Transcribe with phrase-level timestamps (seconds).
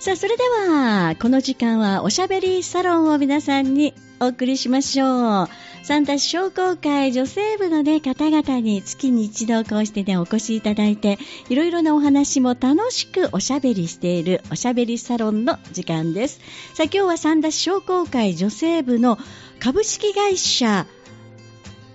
[0.00, 5.48] さあ、それでは、この時間はおしゃべりサロンを皆さんにお送りしましょう。
[5.82, 11.18] 三田市商工会女性部のね、方々に月に一度こうしてね、お越しいただいて、
[11.48, 16.40] いろいろなお話も楽しくおしゃべりしているおしゃべりサロンの時間です。
[16.74, 19.18] さあ、今日は三田市商工会女性部の
[19.58, 20.86] 株式会社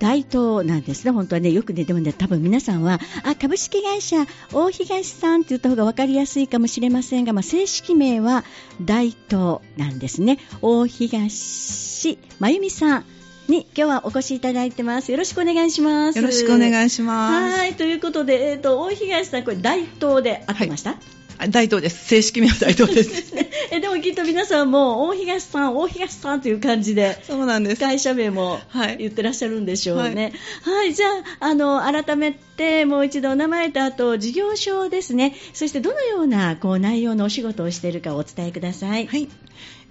[0.04, 8.44] 大東なんですね、本当はね、よくね、でもね、多分皆さんは、あ、株式会社大東さんって言った方が分かりやすいかもしれませんが、まあ、正式名は
[8.82, 10.40] 大東なんですね。
[10.62, 13.06] 大東真由美さん。
[13.48, 15.12] に今日はお越しいただいてます。
[15.12, 16.18] よろしくお願いします。
[16.18, 17.58] よろしくお願いします。
[17.60, 22.06] はい、ということで、えっ、と、大東さん、これ大東で合ってました、はい大東です。
[22.08, 23.34] 正式名は大東です。
[23.72, 27.80] えでもきっと皆さんも大東さん、大東さんという感じで、そうなんです。
[27.80, 30.34] 会社名もはい言ってらっしゃるんでしょうね。
[30.62, 31.08] はい、じゃ
[31.40, 35.36] あ、あの、改めてもう一度お名前とあと事業所ですね。
[35.54, 39.08] そしてどのようなこう内容のお仕事をしているかお伝えください。
[39.08, 39.28] はい。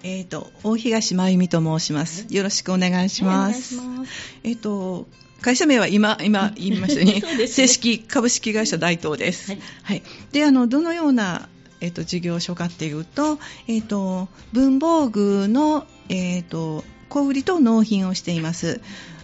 [0.03, 2.25] えっ、と、大東真由美と申します。
[2.29, 3.75] よろしくお願いします。
[3.77, 4.11] はいお願いします
[4.43, 5.07] えっ、と、
[5.43, 9.51] 会社名は今、今 言いましたように、そうですね正式株式会社大東です。
[9.51, 10.03] はいはい。
[10.31, 11.47] で、あの、どのような、
[11.81, 18.81] えっ、と、事業所かっていうと、えっ、と、文房具の、えっ、と、小売りと納品をしています。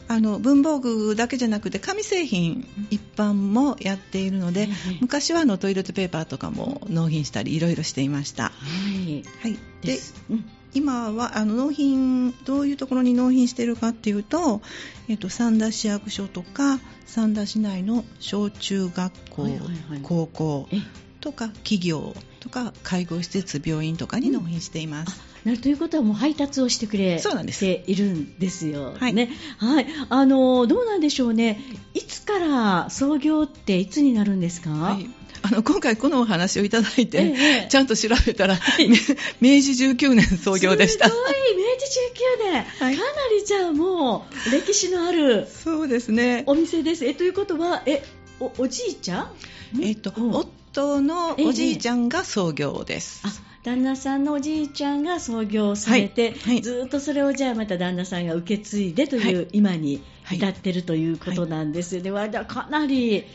[0.09, 8.45] あの文房具だけじゃなくて紙製品一般もやっているので、ええ昔はあのトイレットペーパーとかも納品したりいろいろしていました。
[8.45, 8.51] は
[9.07, 9.23] い。
[9.43, 9.99] はい、で
[10.31, 14.61] うん今はあの納品どういうところに納品しているかっていうと、
[15.07, 19.65] えっと、三田市役所とか三田市内の小中学校、はいはいは
[19.97, 20.77] い高校え
[21.21, 28.93] とか企業とか介護施設病院とかに納品しています、なるということはもう配達をしてくれているんですよ。
[28.97, 29.29] はいね。
[29.57, 29.87] はい。
[30.07, 31.59] あの、どうなんでしょうね。
[31.93, 34.69] いつから創業っていつになるんですか？
[34.69, 35.09] はい
[35.41, 38.59] あの今回このお話をいただいて、ええちゃんと調べたら、い。
[38.89, 38.97] め
[39.57, 41.85] 明治19年創業でしたすごい、明治
[42.45, 42.63] 19年。
[42.63, 42.95] はい。
[42.97, 46.43] かなりじゃあもう、歴史のあるそうですね。
[46.45, 47.05] お店です。
[47.05, 48.03] え、ということは、え、
[48.39, 49.81] お、おじいちゃん？
[49.81, 50.31] えっと、うん。
[50.31, 53.31] 夫のおじいちゃんが創業です、あ
[53.63, 56.61] 旦那さんのおじいちゃんが創業されて、はいはい。
[56.61, 59.47] ずーっとそれをじゃあまた旦那さんが受け継いでという、はい。
[59.51, 61.97] 今にはい至ってるということなんです。
[61.97, 62.11] よね。
[62.47, 63.25] かなり、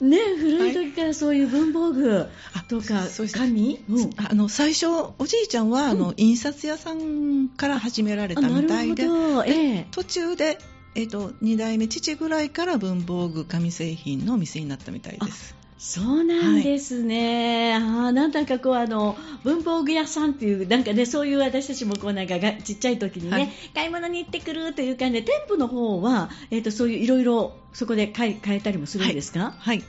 [0.00, 2.26] ね、古い時からそういう文房具
[2.68, 3.38] とかあそうです。
[3.38, 4.10] 紙、うん。
[4.16, 4.86] あの最初、
[5.18, 9.04] おじいちゃんは、あの印刷屋さんから始められたみたいで。
[9.46, 9.86] ええ。
[9.90, 10.58] 途中で、
[10.94, 15.54] えっと2代目父ぐらいから文房具紙製品のお店になったみたいです。
[15.76, 23.52] そうなんですね、あーなんだかこうあの文房具屋さんっていうなんかねそういう私たちもこうなんかがちっちゃい時にね、はい。
[23.74, 29.82] 買い物に行ってくるという感じで店舗の方はえっ、とそういういろいろそこで買い買えたりもするんですか、はい、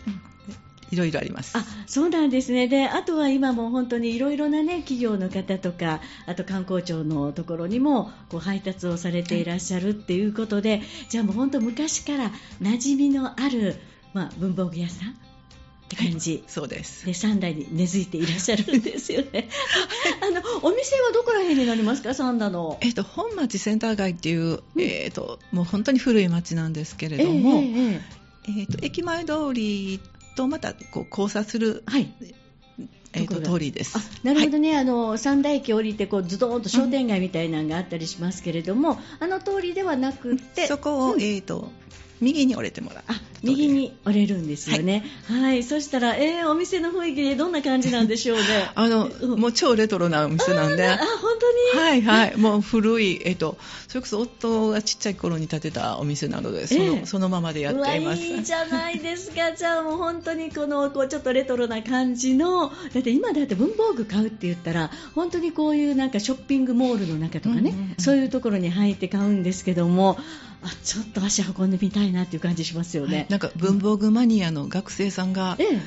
[0.91, 0.95] い。
[0.95, 1.57] ろいろあります。
[1.57, 2.67] あそうなんですね。
[2.67, 12.31] であとは今も本当にいろいろな、ね、企業の方とかあと観光庁のところにもこう配達をされていらっしゃるっていうことで、じゃあもう本当昔から
[12.61, 13.75] 馴染みのある、
[14.13, 15.24] まあ、文房具屋さん
[15.85, 16.43] って感じ。
[16.47, 17.05] そうです。
[17.05, 19.49] で3代に根付いていらっしゃるんですよね。
[20.21, 22.77] あのお店はどこら辺になりますか、三田の。
[22.81, 28.01] えっと本町センター街っていう、うんえっともう本当に古い町なんですけれえども、ええ
[28.47, 29.99] ええっと駅前通り
[30.35, 32.11] とまたこう交差する、はい。
[33.13, 33.97] えっと通りです。
[33.97, 41.71] あなるほどね、あの三田駅降りてこうズドーンと商店街みたいなのがあったりしますけれども、あの通りではなくて、そこを、うんえっと
[42.21, 43.03] 右に折れてもらう。
[43.07, 45.05] あ右に折れるんですよね。
[45.27, 48.43] はい、そしたら、えーお店の雰囲気でどんな感じなんでしょうね。
[48.73, 50.87] あの、うんもう超レトロなお店なんで。
[50.87, 51.07] あ、本
[51.73, 51.85] 当に？
[51.85, 58.23] はいはい、もう古い、えっと、それこそ夫がちっちゃい頃に建てたお店なので、その,、ええそのままでやっています。
[58.23, 70.17] いいじゃないですか、じゃあもう本当にこのこうちょっとレトロな感じの、だって今だって文房具買うって言ったら、本当にこういうなんかショッピングモールの中とかね、うんうんうんそういうところに入って買うんですけども、
[70.63, 73.17] あちょっと足運んでみたいなっていう感じしますよね。
[73.17, 73.27] はい。
[73.29, 75.81] なんか文房具マニアの学生さんがええ。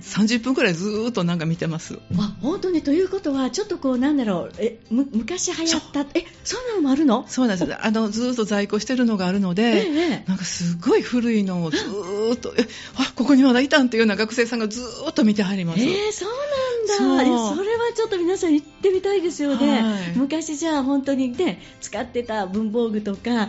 [0.00, 1.98] 30分くらいずーっとなんか見てます。
[2.16, 2.82] あ本当に？
[2.82, 7.24] ということは、ちょっとこう、なんだろう、えむ昔流行った、えそんなのもあるの？
[7.26, 7.74] そうなんです。
[7.74, 15.80] あのずーっと在庫してるのがあるのえで、えええなんかすごい古いのをずーっと、え、あここにまだいたんっていうような学生さんがずーっと見てはります。
[15.80, 16.94] えー、そうなんだ。
[16.96, 17.20] そう。
[17.20, 20.16] えそれはちょっと皆さん行ってみたいですよね、はい。
[20.16, 23.48] 昔じゃあ本当にね使ってた文房具とかあ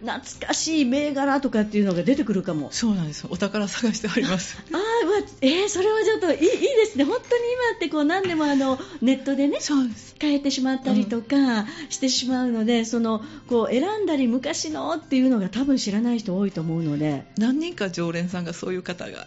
[0.00, 2.70] 懐かしい銘柄とかっていうのが出てくるかも。
[2.72, 3.26] そうなんです。
[3.30, 4.58] お宝探してはります。
[4.72, 7.04] あーうわえーそれはちょっといいいいですね。
[7.04, 10.16] 本当に今ってこう何でもあのネットでねそうです。
[10.18, 17.24] 変えてしまったりとかしてしまうので、そのこう選んだり昔のっていうのが多分知らない人多いと思うので。
[17.36, 19.26] 何人か常連さんがそういう方が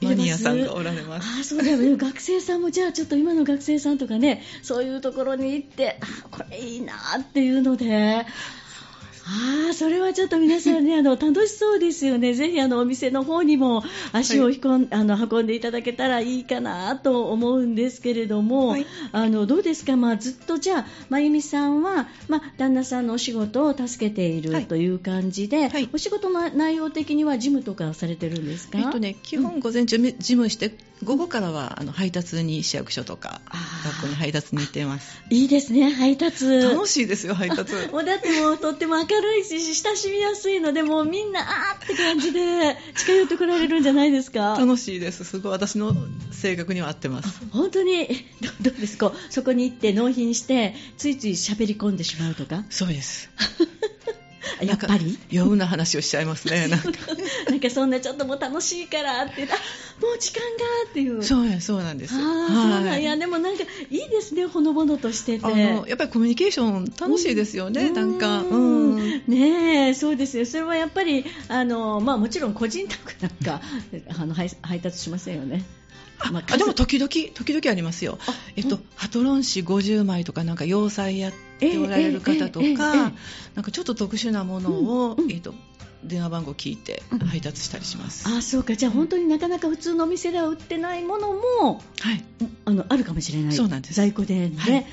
[0.00, 1.26] マニアさんがおられます。
[1.26, 1.96] ああ、そうだよね。
[1.96, 8.24] 学生さんも、じゃあちょっと今の学生さんとかね、そういうところに行って、あこれいいなっていうので、
[9.30, 12.32] ああ、それはちょっと皆さんね、 あの、楽しそうですよね。
[12.32, 19.96] ぜひ、あの、お店の方にも足を引こん、はい、あの、運んでいただけたらいいかなと思うんですけれども、はい、あの、どうですか？
[19.96, 28.78] まあ、ずっとじゃあ、まゆみさんは、まあ、旦那さんのお仕事を助けているという感じで、はい、お仕事の内容的には事務とかされてるんですか？
[28.78, 30.72] えっとね、基本午前中、事務して、
[31.04, 33.40] 午後からはあの配達に市役所とか
[33.84, 35.22] 学校に配達に行っています。
[35.30, 36.62] いいですね配達。
[36.62, 37.72] 楽しいですよ配達。
[37.92, 44.56] もうだってもうとっても明るいし親しみやすいのでもうみんなあーって感じで近寄ってこられるんじゃないですか？
[44.58, 45.24] 楽しいです。
[45.24, 45.52] すごい。
[45.52, 45.94] 私の
[46.32, 47.40] 性格には合ってます。
[47.52, 48.08] 本当に？
[48.60, 49.12] どうですか？
[49.30, 52.64] そこに行って納品してついつい喋り込んでしまうとか？
[52.70, 53.30] そうです
[54.62, 55.18] やっぱり？
[55.32, 56.88] 余分な話をしちゃいますね なんか。
[57.48, 59.46] なんかそんなちょっともう楽しいからってあ
[60.00, 61.22] もう時間がっていう。
[61.22, 62.14] そうそうなんです。
[62.14, 63.16] あ、はい、いや。
[63.16, 65.38] でもなんかいいですねほのぼのとして。
[65.38, 68.40] てあのやっぱりコミュニケーション楽しいですよね、うん、なんか。
[68.42, 69.22] うん。
[69.26, 70.46] ねそうですよ。
[70.46, 73.60] それはやっぱりあのまあもちろん個人宅なんか
[74.20, 75.64] あの配達しませんよね
[76.32, 78.18] まあ、でも時々、時々ありますよ。
[78.56, 83.12] えっと、ハトロン紙50枚とか、なんか洋裁やっておられる方とか、
[83.54, 85.54] なんかちょっと特殊なものを、えっと、
[86.04, 88.76] 電話番号聞いて配達したりします、うん、あそうか。
[88.76, 92.24] じゃあ本当になかなか普通のお店では売ってないものも、はい、
[92.64, 93.52] あのあるかもしれない。
[93.52, 93.94] そうなんです。
[93.94, 94.86] 在庫でね、はいはい、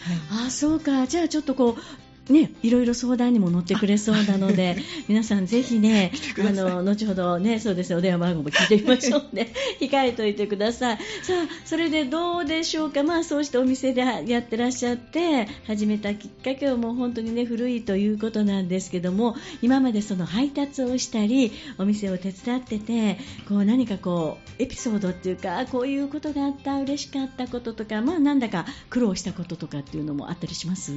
[0.48, 1.06] あそうか。
[1.08, 1.82] じゃあちょっとこう
[2.30, 4.78] ね、いろいろ相談にも乗ってくれそうなので、
[5.08, 9.54] 皆さんぜひね、あの、後ほどね、そうですね、お電話番号も聞いてみましょうね。
[9.80, 10.98] 控えておいてください。
[11.22, 13.04] さあ、それでどうでしょうか。
[13.04, 23.18] まあ、そうしてお店でやってらっしゃって、始めたきっかけはもう本当にね、古いということなんですけども、今までその配達をしたり、お店を手伝ってて、
[23.48, 30.92] こう何かこう、エピソードっていうか、こういうことがあった、嬉しかったこととか、まあ、なんだか苦労したこととかっていうのもあったりします？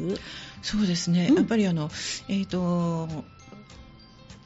[0.63, 1.18] そうですね。
[1.19, 1.91] ね、うん、やっぱりあの、
[2.29, 3.09] えーと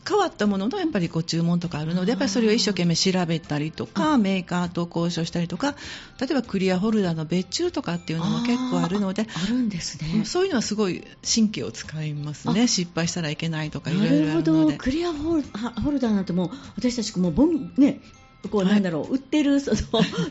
[0.08, 5.74] 変わったもののやっぱりご注文とかあるのでやっぱりそれを一生懸命調べたりとかメーカーと交渉したりとか
[6.20, 10.24] 例えばクリアホルダーの別注とかっていうのも結構あるのであるんですね。
[10.24, 12.66] そういうのはすごい神経を使いますね。
[12.66, 14.28] 失敗したらいけないとかいろいろあるので。
[14.28, 14.76] なるほど。
[14.76, 15.42] クリアホル
[16.00, 18.00] ダーなんてもう私たちもうボンね
[18.50, 19.72] こうなんだろう、はい、売ってるそ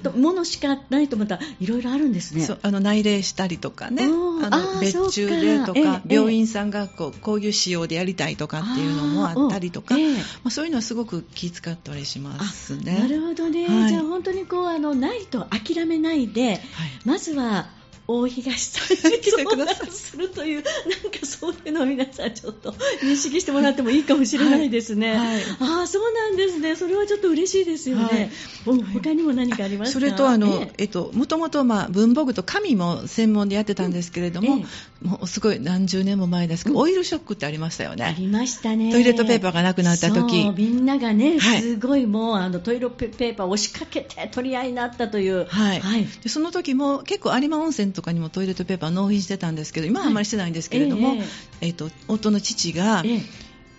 [0.04, 2.46] の ものしかないとまたいろいろあるんですね。
[2.46, 4.08] そうあの内例したりとかね、あ
[4.50, 10.02] の別注でとか、病院さんがこうこういう仕様でやりたいとかっていうのもあったりとか、ま
[10.46, 12.98] あ、そういうのはすごく気遣ったりしますね。
[13.00, 16.62] なるほどね、はい、じゃあ本当にこうあのないと諦めないで、はい、
[17.06, 17.70] まずは
[18.08, 22.72] 大東さんに相談するという、なんかそういうのを皆さんちょっと
[23.04, 25.16] 認識してもらってもいいかもしれないですね。
[25.16, 26.76] はいはい、ああ、そうなんですね。
[26.76, 28.32] それはちょっと嬉しいですよね。
[28.66, 30.00] はい、他にも何かありますか？
[30.00, 34.66] それと、あの、えっと、もともと、まあ、文房具と紙も専門でやってたんですけれども、うんえ
[35.02, 38.06] もうすごい何十年も前ですけど、うん、オイルショックってありましたよね。
[38.06, 38.92] ありましたね。
[38.92, 40.54] トイレットペーパーがなくなった時。
[40.56, 45.46] みんながね、すごいもう、あの、トイレットペーパーを押しかけて取り合いになったという。
[45.46, 45.82] はい。
[46.22, 51.20] でその時も結構有馬温泉とかにもトイレットペーパー納品してたんですけど今はあんまりしてないんですけれども、はい、
[51.62, 53.04] えー、と夫の父が、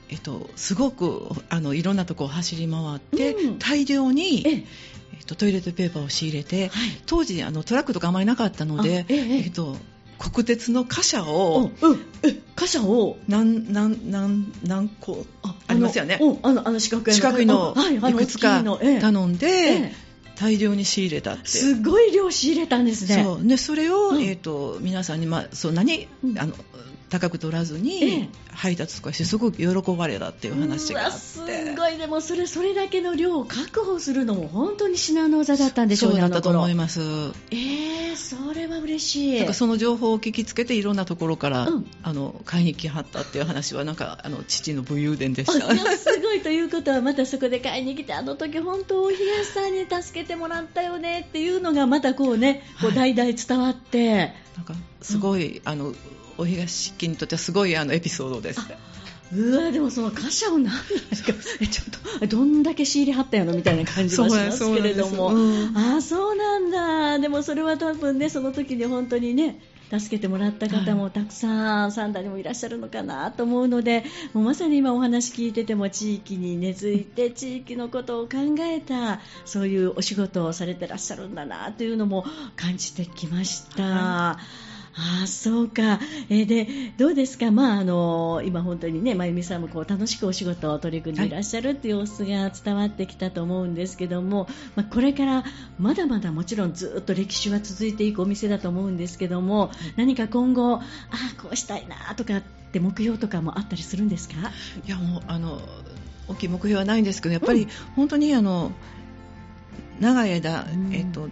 [0.08, 4.58] えっと、すごくあのいろんなところを走り回って、うん、大量に、え
[5.22, 9.76] っと、トイレットペーパーを仕入れて、はい、当時あのトラックとかあまりなかったので、えっと、
[10.18, 15.24] 国鉄の貨車を、うん、え貨車を何何何何個
[15.66, 16.20] ありますよね。
[16.42, 17.74] あのあの四角い四角いの
[18.08, 19.92] いくつか頼んで、
[20.36, 21.48] 大量に仕入れたって。
[21.48, 23.22] すごい量仕入れたんですね。
[23.22, 23.46] そう。
[23.46, 26.54] でそれを、うん、えーと、皆さんに、まあ、そんなに、うん、あの
[27.12, 31.18] 高く取らずに配達とかしてすごく喜ばれたっていう話があって。
[31.18, 31.40] す
[31.76, 31.98] ごい。
[31.98, 37.00] でもそれそれだけの量を確保するのも本当に至難の技だったんでしょうねそうだったと思います。
[37.50, 39.38] えー、それは嬉しい。
[39.40, 45.74] なんかその情報を聞きつけていろんなところから、うん、あの買いに来はったっていう話はなんかあの父の武勇伝でした。
[45.98, 55.94] すごいということはまたそこで買いに来てあの時本当東さんに助けてもらったよねっていうのがまたこうねこう代々伝わって、はい、なんかすごい、うん、あの
[56.38, 58.60] お東家にとってはすごいあのエピソードです。
[59.34, 60.72] うわでもその貨車を何
[61.10, 61.84] ですかえちょ
[62.16, 69.58] っとどんだけ仕入れはったやろみたいな感じがしますけれども、うん、あそうなんだでもそれは多分ねその時に本当にね
[69.98, 82.24] 助けてもらった方もたくさん、サンダにもいらっしゃるのかなと思うのでもうまさに今お話聞いてても地域に根付いて 地域のことを考えたそういうお仕事をされてらっしゃるんだなというのも
[82.56, 83.82] 感じてきました。
[83.82, 95.44] はいああそうか、えーでどうですか、まあ、あの今、本当にね、まゆみさんもこう楽しくお仕事を取り組んでいらっしゃるっていう様子が伝わってきたと思うんですけども、まあ、これから
[95.78, 100.82] まだまだもちろんずっと歴史は続いていくお店だと思うんですけども、何か今後、ああ、
[101.42, 104.34] こうしたいなとかって目標とかもあったりするんですか？
[104.86, 105.60] いやもうあの
[106.28, 108.72] 大きい目標はないんですけどやっぱり本当にあの
[110.00, 110.94] 長い間、うん。
[110.94, 111.28] えっと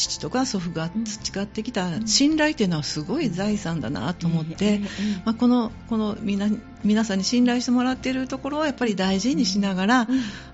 [0.00, 4.80] 父とか祖父が培ってきた信頼というのはすごい財産だなと思って、
[5.24, 6.48] まあ、このこのみな
[6.82, 10.06] 皆さんに信頼してもらっているところをやっぱり大事にしながら、うん。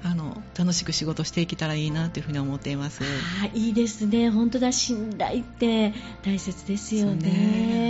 [0.02, 3.02] あの楽しく仕事していけたらいいなというふうに思っています。
[3.54, 7.85] いいですね、本当だ、信頼って大切ですよね。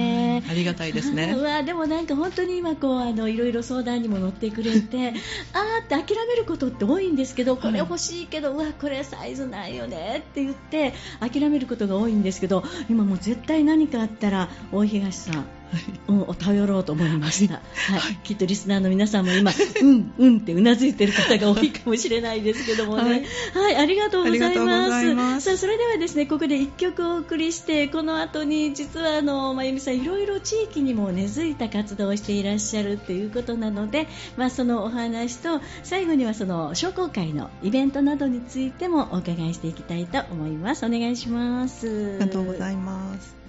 [0.46, 1.34] はいありがたいですね。
[1.36, 5.14] わでもなんか本当に今こうあのいろいろ相談にも乗ってくれて
[5.52, 15.44] あーって諦めることって多いんですけどこれ欲しいけど、うわこれサイズないよねって言って諦めることが多いんですけど今もう絶対何かあったら大東さん
[16.08, 17.60] うん、頼ろうと思いました、は
[18.10, 18.16] い。
[18.24, 25.16] きっとリスナーの皆さんも今、うん、うんってうなずいてる方が多いかもしれないですけどもね、はい、ありがとうございありがとうございま。
[25.16, 25.40] ます。
[25.40, 40.86] すさあ、それではですね、ここで1曲お送りして、この後に実はあの、まゆみさん、いろいろ地域にも根付いた活動をしていらっしゃるということなので、まあ、そのお話と、最後にはその商工会のイベントなどについてもお伺いしていきたいと思います。
[40.86, 42.16] お願いします。
[42.20, 43.45] ありがとうございます。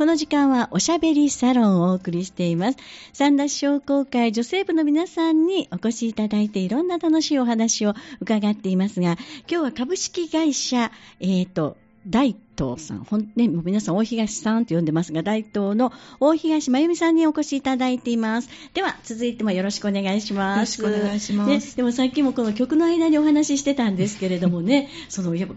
[0.00, 2.78] この時間はおしゃべりサロンをお送りしています。
[3.12, 10.90] 三田市商工会女性部の皆さんにお越しいただいていろんな楽しいお話を伺っていますが、今日は株式会社、
[11.20, 11.76] えっ、と、
[12.08, 18.48] 大東さん、ほんね、もう皆さん大東さんと呼んでますが、大東の大東真由美さんにお越しいただいています。
[18.72, 20.80] では、続いてもよろしくお願いします。
[20.80, 25.54] よろしくお願いしますね、でもさっきもこの曲の間にお話ししてたんですけれどもね、その、やっぱ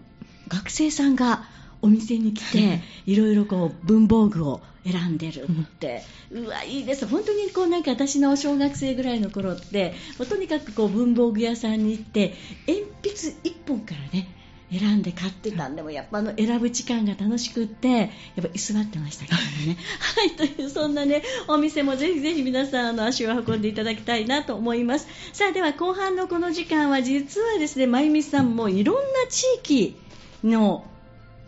[0.57, 1.45] 学生さんが
[1.83, 9.93] お店に来て、いろいろこう文房具を選んでるって、うわ、いいです、本当にこうなんか私の小学生ぐらいの頃って、
[10.29, 12.35] とにかくこう文房具屋さんに行って、
[12.67, 14.29] 鉛筆1本からね、
[14.71, 18.09] 選んで買ってたんでもやっぱあの選ぶ時間が楽しくってやっ
[18.43, 19.77] ぱ居座ってましたけどね。
[20.15, 25.07] はいというそんなねお店もぜひぜひ皆さんあの足を運んでいただきたいなと思います。
[25.31, 29.95] さあでは後半のこの時間は実はですねまゆみさんもいろんな地域
[30.43, 30.85] の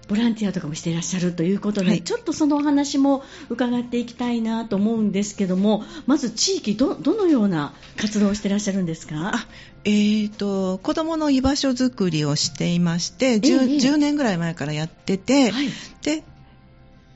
[0.08, 2.02] ボランティアとかもしていらっしゃるということで、はい。
[2.02, 9.32] ちょっとそのお話も伺っていきたいなと思うんですけどもまず地域どどのような活動をしていらっしゃるんですか？
[9.36, 9.48] あ
[9.84, 15.68] えー、と子どもの居場所づくりをしていまして 10,、ええ10年ぐらい前からやってて、はい。
[16.04, 16.24] で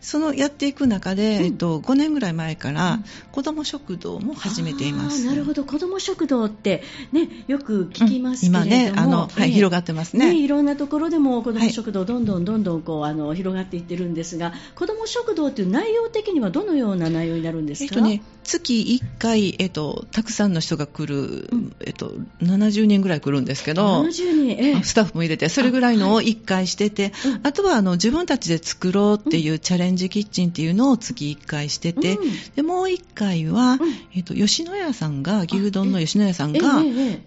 [0.02, 1.46] そのやっていく中で、うん。
[1.46, 2.76] えっと、5年ぐらい前かうん。
[2.76, 3.00] ら
[3.32, 5.26] 子ども食堂も始めています。
[5.26, 8.72] なるほど、子ども食堂って、ね、よく聞きますけれども、うん。
[8.72, 10.36] 今ねあの、はい広がってますね。
[10.38, 21.76] いろんなところでも子ども食堂、どんどんどんどんこうあの広がっていってるんですが、子ども食堂っていう内容的にはどのような内容になるんですか、えっとね、月1回、えっと、たくさんの人が来る、うん。
[21.82, 24.76] えっと、70人ぐらい来るんですけど、70人、ええ。
[24.76, 27.40] あスタッフも入れて、それぐらいのを1回してて、うん。
[27.44, 32.32] あとはあの自分たちで作ろうっていうチャレンジキッチンっていうのを月1回してて、うん。
[32.56, 33.80] でもう1回は、うん。
[34.16, 36.84] えっと、吉野家さんが、牛丼の吉野家さんが、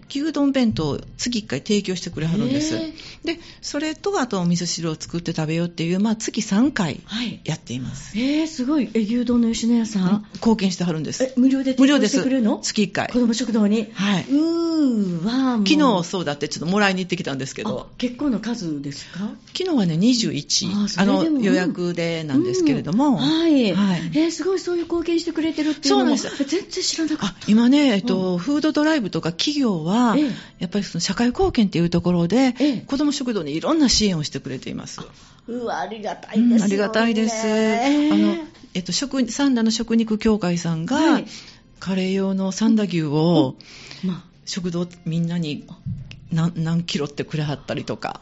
[0.09, 2.75] 牛丼弁当を月1回提供してくれはるんです。
[2.75, 2.93] え。
[3.23, 8.17] で、それとあとお味噌汁を作って食べようっていう、まあ月3回はい、やっています。
[8.17, 11.23] えー、すごい、え牛丼の吉野家さん、貢献してはるんです。
[11.23, 11.33] え。
[11.37, 12.17] 無料で提供し無料です。
[12.17, 12.59] てくれるの？
[12.59, 13.07] 月1回。
[13.07, 13.19] 子。
[13.19, 13.89] ども食堂に？
[13.93, 14.23] はい。
[14.29, 15.67] うーわもう。
[15.67, 19.31] 昨日そうだってちょっともらいに行ってきたんですけあど、結構の数ですか？
[19.57, 23.15] 昨日はね、21、あそれでもの予約でなんですけれども、うん。
[23.15, 24.01] はい、はい。
[24.13, 26.17] えーすごいそういう貢献してくれてるっていうのも。
[26.17, 30.31] そうなんで全然知らなかっあ今ね、えっと、フードドライブとか企業は、ええ。
[30.59, 32.77] やっぱりその社会貢献っていうところで、ええ。
[32.81, 34.97] 子ども食堂にいろんな支援をしてくれています。
[34.97, 35.05] た
[35.47, 37.35] うわありがたいですよね、うんありがたいです。
[37.35, 38.35] あの、
[38.73, 41.25] えっと、食、三田の食肉協会さんが、はい。
[41.79, 43.55] カレー用の三田牛を、
[44.05, 45.65] ま食堂みんなに
[46.31, 48.21] 何何キロってくれはったりとか。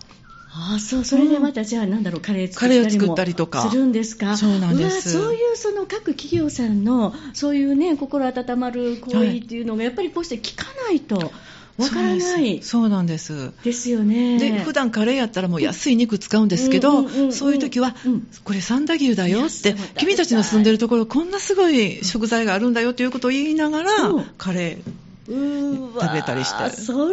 [0.54, 3.70] ああそうそれでまたじゃあなんだろうカレー作ったりも作ったりとか。
[3.70, 4.36] するんですか？
[4.36, 5.12] そうなんです。
[5.14, 11.32] そういうその各企業さんのそういうね心温まる行為っていうのがやっぱりこうして聞かないと
[11.78, 13.54] わからないそうなんです。
[13.64, 14.38] ですよね。
[14.40, 18.28] で普段カレーやったらもう安い肉使うんですけど、そういう時は、うん。
[18.44, 24.26] これ三田牛だよって君たちの住んでるところこんなすごい食材があるんだよということを言いながら、うん。
[24.38, 24.92] カレー
[25.26, 26.82] 食べたりして。
[26.82, 27.12] それは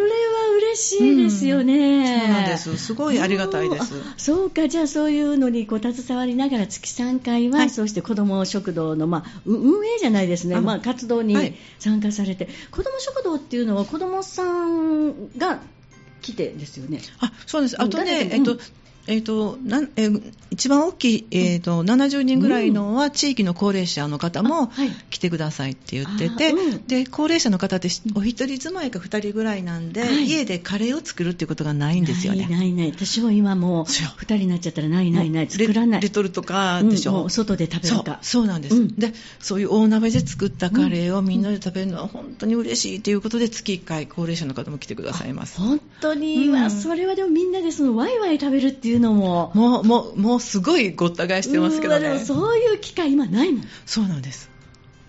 [0.57, 2.77] 嬉しいですよね、そうなんです。
[2.79, 3.95] すごいありがたいです。
[4.17, 7.71] そうかじゃあそういうのにこう携わりながら月3回は、はい。
[7.71, 11.55] そうして子ども食堂の、まあ、う運営じゃないですね、あまあ、活動にはい。
[11.79, 15.61] 参加されて、子ども食堂っていうのは子どもさんが
[16.23, 17.01] 来てですよね。
[17.21, 17.81] あそうです。
[17.81, 18.31] あと誰でも。
[18.31, 18.59] ね、えっと
[19.09, 24.91] うんえーとなんえー一番大きい、えーと70人ぐらいのは地域の高齢者の方もはい。
[25.11, 26.87] 来てくださいって言ってて、あうん。
[26.87, 30.25] で高齢者の方ってお一人住まいか二人ぐらいなんで、はい。
[30.25, 32.47] 家でカレーを作るっていうことがないんですよね。
[32.49, 32.91] ないない。
[32.91, 35.47] 私も今もう、二人になっちゃったらないないない。
[35.47, 36.01] レ作らない。
[36.01, 38.19] レトルトかでしょ、うん外で食べるか。
[38.23, 38.95] そうなんです、うん。
[38.97, 45.61] でそういう大鍋で作ったカレーをみんなで食べるのは本当に嬉しいということで月1回高齢者の方も来てくださいます。
[45.61, 46.71] 本当に、うん。
[46.71, 53.65] それはでもみんなでそのワイワイ食べるっていうのも、もうもうもうすごいごった返してますけどうわでもねそういう機会今ないもん。
[53.87, 54.49] そうなんです。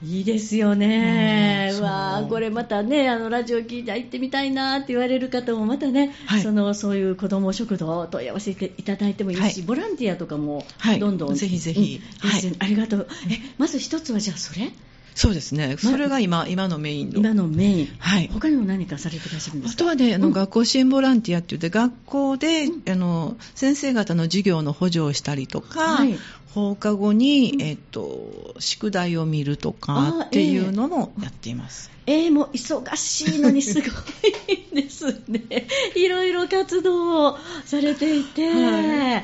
[0.02, 1.72] いいですよね。
[1.74, 1.80] う。
[1.80, 6.42] んわこれまたね、あの、ラジオ聞いて行ってみたいなって言われる方もまたね、はい。
[6.42, 9.62] その、そういう子ども食堂問い合わせていただいてもいいし、はい。
[9.64, 11.00] ボランティアとかもはい。
[11.00, 11.36] どんどん。
[11.36, 12.02] ぜひぜひ。
[12.24, 12.56] うんはい。
[12.60, 13.08] ありがとう。
[13.30, 14.72] え、まず一つはじゃあそれ？
[15.20, 15.76] そうですね。
[15.78, 17.20] それが今今のメインの。
[17.20, 17.88] 今のメイン。
[18.00, 18.30] はい。
[18.32, 19.84] 他にも何かされてらっしゃるんですか？
[19.84, 22.90] あとはね、あのうん学校支援ボランティアって言って、学校で、うん。
[22.90, 26.18] あの先生方の授業の補助をしたりとか、はい
[26.54, 27.62] 放課後に、うん。
[27.62, 31.92] えっと、宿題を見るとあかっていうのもやっています。
[32.10, 35.68] えー、もう忙しいのにすごいですね。
[35.96, 39.18] いろいろ活動をされていて、はい。
[39.18, 39.24] あ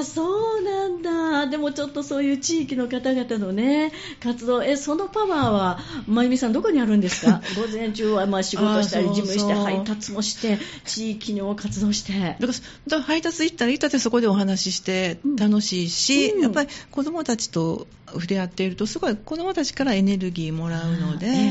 [0.00, 1.46] あ、そうなんだ。
[1.46, 7.40] でもちょっとそういう地域の方々のね、活動、え、そのパワーは、まゆみさんどこにあるんですか？
[7.56, 12.36] 午前中はまあ仕事したり、事務して、配達もして、地域の活動して。
[12.38, 12.52] だか
[12.90, 15.36] ら配達行ったら行ったってそこでお話ししてうん。
[15.36, 16.42] 楽しいし、うん。
[16.42, 21.48] やっぱり子どもたちと触れ合っているとすごい子どもたちからエネルギーもらうので、あーえええ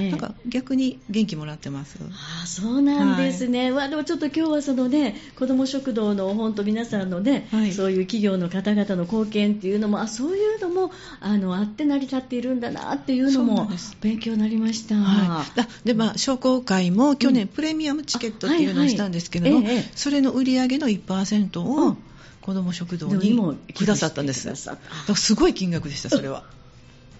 [0.00, 0.10] えええ。
[0.10, 1.98] なんか逆に元気もらってます。
[2.00, 7.72] ああそうなんですね、わあでもちょっと今日はそのね子ども食堂の本当皆さんのね、はい。
[7.72, 13.68] そういう企業の方々の貢献っていうのもあそういうのもあのあって成り立っているんだなっていうのも
[14.00, 14.94] 勉強になりました。
[14.94, 17.48] はい、だでまあ、商工会も去年、うん。
[17.48, 19.90] プレミアムチケットっていうのをしたんですけども、はいはいええ。
[19.94, 21.98] それの売り上げの1%をうん
[22.40, 24.48] 子ども食堂でもにくださったんです。
[25.16, 26.44] すごい金額でした、 それは。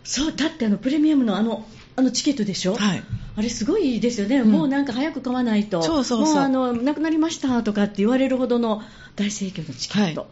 [0.05, 3.03] そうだってあのプレミアムのあのあのチケットでしょ、はい、
[3.37, 4.51] あれすごいですよね、うん。
[4.51, 6.35] もうなんか早く買わないと、そうそうそう。
[6.35, 8.83] もうあのなくなりましたとかって言われるほどの
[9.17, 10.31] 大盛況のチケット。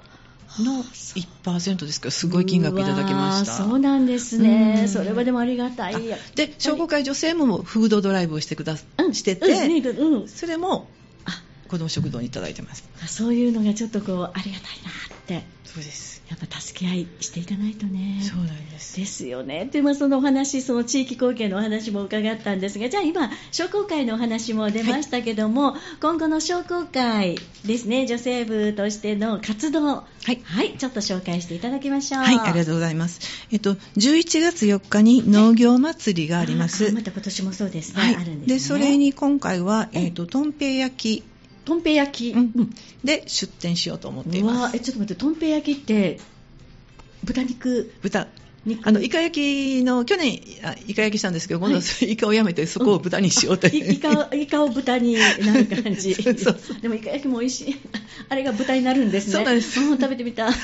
[0.62, 3.52] の1%ですけど、すごい金額いただきました。
[3.52, 4.88] そうなんですね、うん。
[4.88, 5.96] それはでもありがたい。
[6.34, 9.14] で、商工会女性もフードドライブをしてくだ、うん。
[9.14, 11.05] してて、うんそれもあ
[11.66, 12.84] 子ども食堂にいただいてます。
[13.06, 16.16] そういうのがちょっとこうありがたいなってそうです。
[16.30, 18.20] やっぱ助け合いしていかないとね。
[18.22, 18.96] そうなんです。
[18.96, 19.68] ですよね。
[19.70, 32.22] で、まあ、そのお話、その地域貢献のお話も伺ったんですが、じゃあ今、商工会のお話も出ましたけども、今後の商工会ですね、女性部としての活動、はいはい、ちょっと紹介していただきましょう。
[32.22, 33.20] はい、ありがとうございます。
[33.52, 36.88] えっと、11月4日に農業祭りがあります。
[36.88, 38.54] あまた今年もそうですね、はいあるんですね。
[38.54, 41.22] で、それ、に今回は、えええっと、とんぺい焼き
[41.66, 42.36] とんぺい焼き。
[42.36, 42.74] うん。
[43.04, 44.76] で出店しようと思っていうまわす。
[44.76, 46.18] えちょっと待って、とんぺい焼きって、
[47.24, 48.28] 豚肉、豚。
[48.64, 48.88] 肉？
[48.88, 53.92] あの、イカ焼きの、去年、あイカ焼きしたんですけど、今度はイカをやめて、そこを豚にしようという。
[53.92, 56.14] いイカをイカを豚になる感じ。
[56.38, 57.76] そうでもイカ焼きも美味しい。
[58.28, 59.32] あれが豚になるんですね。
[59.32, 59.80] そうなんです。
[59.80, 60.52] ん食べてみたい。
[60.52, 60.54] い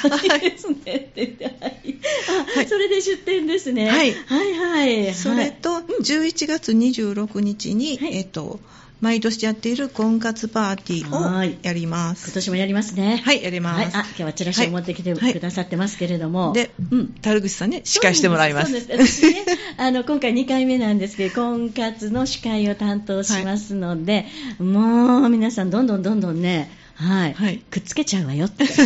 [0.41, 1.81] ですねって言ってはい。
[2.29, 3.89] あ、はいそれで出店ですね。
[3.89, 4.15] はい。
[4.15, 4.53] はい。
[4.53, 8.17] はいそれと、11月26日に、はい。
[8.19, 8.61] えっと、
[9.03, 11.49] 毎年やっている婚活パーティはい。
[11.51, 12.27] ーをやります。
[12.29, 13.21] 今年もやりますね。
[13.25, 13.97] はいやります。
[13.97, 17.09] はい、あ今日はチラシを持ってきてはいくださってますけれども、で、うん。
[17.21, 18.71] 樽口さんね、司会してもらいます。
[18.71, 19.27] そうです。
[19.27, 19.45] 私ね、
[19.77, 24.27] あの、今回2回目なんですけど、婚活の司会を担当しますので、
[24.61, 27.59] もう、皆さんどんどんどんどんね、はい、はい。
[27.59, 28.67] くっつけちゃうわよって。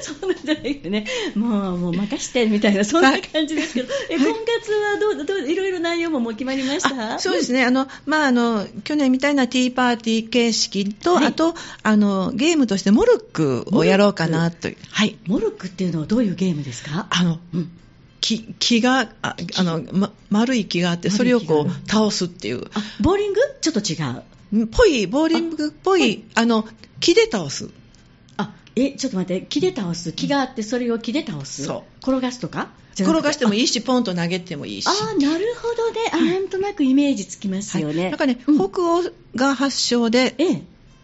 [0.00, 7.14] そうなんじゃなくてね、もう、もう任してみたいな、そんな感じですけど、え、婚活はどう、どう、いろいろ内容ももう決まりました？
[7.14, 11.26] あそうですね、あのまあ、あの去年みたいなティーパーティー形式と、はい。
[11.26, 17.06] あとあのゲームとしてモルックをやろうかなとはい、モルックっていうのはどういうゲームですか？
[17.10, 17.70] あのうん。
[18.20, 23.40] 木木がああの、ま、丸い木があって、それをこう倒すっていう、あ、ボーリング？
[23.60, 24.22] ちょっと違う。
[24.72, 26.66] ぽい、ボーリングっぽい、あの
[27.00, 27.70] 木で倒す。
[28.36, 30.12] あ、え、ちょっと待って、木で倒す。
[30.12, 31.64] 木があって、それを木で倒す。
[31.64, 32.70] そう転がすとか？
[33.00, 34.86] 転がしてもいいし、ポンと投げてもいいし。
[34.88, 36.00] ああ、なるほどね。
[36.12, 38.02] あ、なんとなくイメージつきますよね。
[38.02, 39.02] はい、なんかね、うん北欧
[39.36, 40.62] が発祥で、ええ。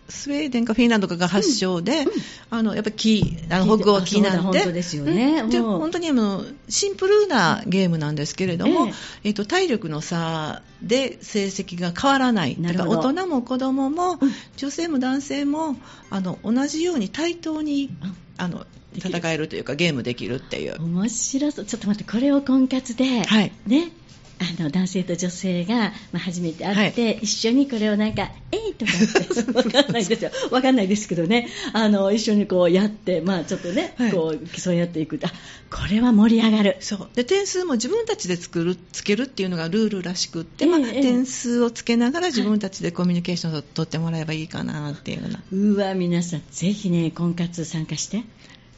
[0.08, 2.06] スウェーデンかフィンランドかが発祥で、うん。
[2.50, 5.40] あのやっぱ木、あの北欧木なんで、ですよね。
[5.42, 5.50] うん。
[5.50, 5.78] でもう。
[5.80, 8.92] 本当にあのシンプルなゲームなんですけれども、え
[9.24, 9.30] え。
[9.30, 14.32] っと体力の差で成績が変わらない、だから大人も子供も、うん。
[14.56, 15.76] 女性も男性も
[16.10, 18.16] あの同じように対等にうん。
[18.36, 20.80] あの戦えるというか、ゲームできるっていう。
[20.82, 21.64] 面白そう。
[21.64, 23.52] ちょっと待って、これを婚活で、はい。
[23.66, 23.90] ね、
[24.38, 30.30] あの男性と女性が、まあ、初めて会って、一緒にこれをなんか「えい!」とかってわかんないですよ。
[30.50, 31.48] わかんないですけどね。
[31.72, 34.12] あの一緒にこうやって、まあ、ちょっとね、はい。
[34.12, 35.32] こう競い合っていくあ
[35.70, 36.76] これは盛り上がる。
[36.80, 37.08] そう。
[37.14, 41.00] で点数も自分たちで作るつけるっていうのがルールらしくって、ええまあ、ええ。
[41.00, 48.24] 点数をつけながら自分たちでコミュニケーションを取ってもらえばいいかなっていうようなうわ皆さんぜひね婚活参加して。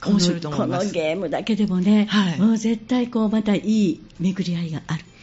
[0.00, 0.92] この面白いと思います。
[0.92, 2.38] このゲームだけでもね、はい。
[2.38, 5.02] もう絶対こうまたいい巡り合いがある。
[5.02, 5.15] と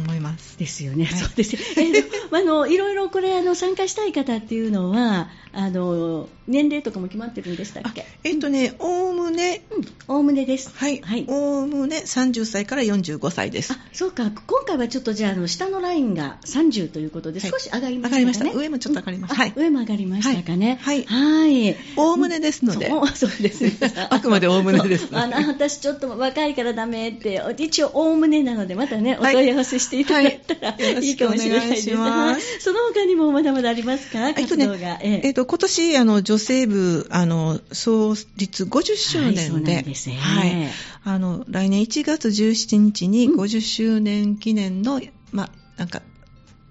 [0.00, 0.58] 思います。
[0.58, 1.18] ですよね、はい。
[1.18, 5.28] そうですよ、えーあのいろいろこれあの参加したい方っていうのは
[5.60, 9.62] あの年齢とかも決まってるんでしたっあけえっとね、おおむね、
[10.08, 10.14] うん。
[10.16, 10.70] おおむねです。
[10.72, 11.24] はい、はい。
[11.28, 13.72] おおむね30歳から45歳です。
[13.72, 14.30] あそうか。
[14.46, 17.50] 今回はちょっとじゃああの下のラインが30ということではい。
[17.50, 18.56] 少し上がりましたかね、上がりました。
[18.56, 19.34] 上もちょっと上がりました。
[19.34, 19.52] うんあはい。
[19.56, 20.78] 上も上がりましたかね？
[20.80, 21.02] はい。
[21.04, 21.76] はい。
[21.98, 23.64] おおむねですので、そうそうです。
[23.64, 23.72] ね
[24.10, 29.34] あくまでおおむねですあの私ちょっと若いからダメって一応おおむねなのでまたねおはい。
[29.34, 31.04] 問い合わせしていただいたら、はい。
[31.04, 34.28] い、いかもしれないですはいその他にもまだまだありますか？
[34.28, 40.68] えっと活動が、えっと、今年、あの、女性部、あの、創立50周年で、はい
[41.04, 45.00] あの、来年1月17日にうん50周年記念の、
[45.32, 46.02] まあ、なんか、